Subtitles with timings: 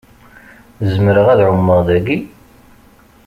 [0.91, 2.17] Zemreɣ ad ɛummeɣ dagi?